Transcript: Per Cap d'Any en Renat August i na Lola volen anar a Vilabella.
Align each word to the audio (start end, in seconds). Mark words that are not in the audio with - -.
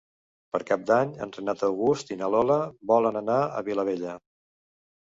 Per 0.53 0.61
Cap 0.69 0.85
d'Any 0.91 1.11
en 1.25 1.35
Renat 1.35 1.61
August 1.69 2.15
i 2.17 2.19
na 2.23 2.33
Lola 2.39 2.59
volen 2.95 3.23
anar 3.23 3.39
a 3.61 3.67
Vilabella. 3.73 4.21